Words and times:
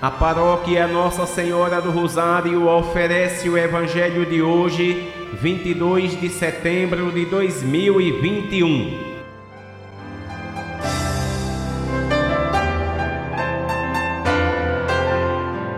A 0.00 0.12
paróquia 0.12 0.86
Nossa 0.86 1.26
Senhora 1.26 1.82
do 1.82 1.90
Rosário 1.90 2.68
oferece 2.68 3.48
o 3.48 3.58
Evangelho 3.58 4.24
de 4.24 4.40
hoje, 4.40 5.12
22 5.42 6.20
de 6.20 6.28
setembro 6.28 7.10
de 7.10 7.24
2021. 7.24 8.96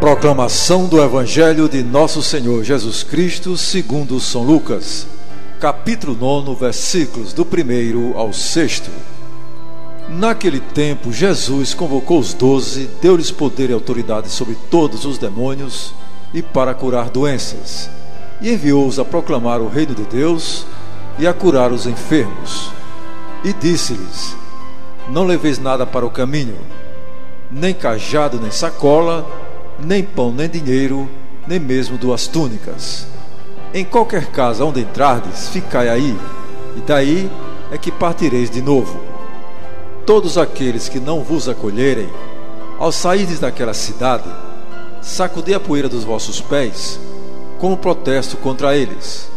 Proclamação 0.00 0.88
do 0.88 1.02
Evangelho 1.02 1.68
de 1.68 1.82
Nosso 1.82 2.22
Senhor 2.22 2.64
Jesus 2.64 3.02
Cristo, 3.02 3.54
segundo 3.58 4.18
São 4.18 4.42
Lucas, 4.42 5.06
capítulo 5.60 6.16
9, 6.18 6.58
versículos 6.58 7.34
do 7.34 7.42
1 7.42 8.16
ao 8.16 8.32
6. 8.32 9.15
Naquele 10.08 10.60
tempo, 10.60 11.12
Jesus 11.12 11.74
convocou 11.74 12.20
os 12.20 12.32
doze, 12.32 12.88
deu-lhes 13.02 13.32
poder 13.32 13.70
e 13.70 13.72
autoridade 13.72 14.28
sobre 14.28 14.56
todos 14.70 15.04
os 15.04 15.18
demônios 15.18 15.92
e 16.32 16.40
para 16.40 16.74
curar 16.74 17.10
doenças, 17.10 17.90
e 18.40 18.52
enviou-os 18.52 19.00
a 19.00 19.04
proclamar 19.04 19.60
o 19.60 19.68
reino 19.68 19.96
de 19.96 20.04
Deus 20.04 20.64
e 21.18 21.26
a 21.26 21.34
curar 21.34 21.72
os 21.72 21.86
enfermos. 21.86 22.70
E 23.42 23.52
disse-lhes: 23.52 24.36
Não 25.08 25.24
leveis 25.24 25.58
nada 25.58 25.84
para 25.84 26.06
o 26.06 26.10
caminho, 26.10 26.56
nem 27.50 27.74
cajado, 27.74 28.38
nem 28.40 28.52
sacola, 28.52 29.28
nem 29.76 30.04
pão, 30.04 30.32
nem 30.32 30.48
dinheiro, 30.48 31.10
nem 31.48 31.58
mesmo 31.58 31.98
duas 31.98 32.28
túnicas. 32.28 33.08
Em 33.74 33.84
qualquer 33.84 34.26
casa 34.26 34.64
onde 34.64 34.80
entrardes, 34.80 35.48
ficai 35.48 35.88
aí, 35.88 36.16
e 36.76 36.80
daí 36.82 37.28
é 37.72 37.76
que 37.76 37.90
partireis 37.90 38.48
de 38.48 38.62
novo 38.62 39.15
todos 40.06 40.38
aqueles 40.38 40.88
que 40.88 41.00
não 41.00 41.22
vos 41.22 41.48
acolherem, 41.48 42.08
ao 42.78 42.92
sairdes 42.92 43.40
daquela 43.40 43.74
cidade, 43.74 44.30
sacudi 45.02 45.52
a 45.52 45.58
poeira 45.58 45.88
dos 45.88 46.04
vossos 46.04 46.40
pés, 46.40 47.00
como 47.58 47.76
protesto 47.76 48.36
contra 48.36 48.76
eles. 48.76 49.28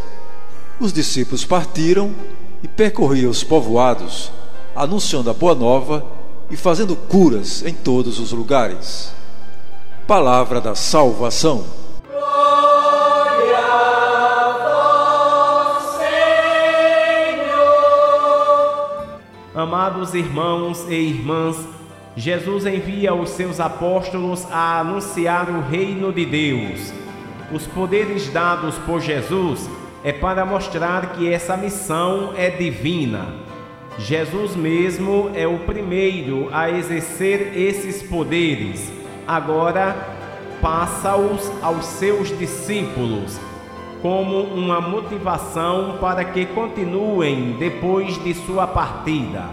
Os 0.78 0.92
discípulos 0.92 1.44
partiram 1.44 2.14
e 2.62 2.68
percorriam 2.68 3.30
os 3.30 3.42
povoados, 3.42 4.30
anunciando 4.74 5.28
a 5.28 5.34
boa 5.34 5.54
nova 5.54 6.06
e 6.48 6.56
fazendo 6.56 6.94
curas 6.94 7.64
em 7.64 7.74
todos 7.74 8.20
os 8.20 8.30
lugares. 8.30 9.10
Palavra 10.06 10.60
da 10.60 10.74
salvação. 10.76 11.64
Amados 19.72 20.14
irmãos 20.14 20.84
e 20.88 20.94
irmãs, 20.94 21.56
Jesus 22.16 22.66
envia 22.66 23.14
os 23.14 23.30
seus 23.30 23.60
apóstolos 23.60 24.44
a 24.50 24.80
anunciar 24.80 25.48
o 25.48 25.60
reino 25.60 26.12
de 26.12 26.26
Deus. 26.26 26.92
Os 27.52 27.68
poderes 27.68 28.28
dados 28.30 28.74
por 28.78 29.00
Jesus 29.00 29.70
é 30.02 30.12
para 30.12 30.44
mostrar 30.44 31.12
que 31.12 31.32
essa 31.32 31.56
missão 31.56 32.34
é 32.36 32.50
divina. 32.50 33.28
Jesus 33.96 34.56
mesmo 34.56 35.30
é 35.36 35.46
o 35.46 35.60
primeiro 35.60 36.48
a 36.52 36.68
exercer 36.68 37.56
esses 37.56 38.02
poderes. 38.02 38.92
Agora 39.24 39.94
passa-os 40.60 41.48
aos 41.62 41.84
seus 41.84 42.36
discípulos 42.36 43.38
como 44.02 44.42
uma 44.42 44.80
motivação 44.80 45.98
para 46.00 46.24
que 46.24 46.46
continuem 46.46 47.56
depois 47.58 48.22
de 48.22 48.34
sua 48.34 48.66
partida. 48.66 49.44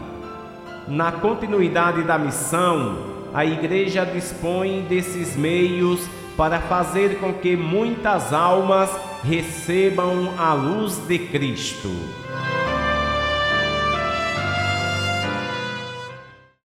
Na 0.88 1.12
continuidade 1.12 2.04
da 2.04 2.18
missão, 2.18 2.98
a 3.34 3.46
Igreja 3.46 4.06
dispõe 4.06 4.86
desses 4.88 5.36
meios 5.36 6.08
para 6.38 6.60
fazer 6.62 7.20
com 7.20 7.34
que 7.34 7.56
muitas 7.58 8.32
almas 8.32 8.90
recebam 9.24 10.34
a 10.38 10.54
luz 10.54 10.98
de 11.08 11.20
Cristo. 11.20 11.90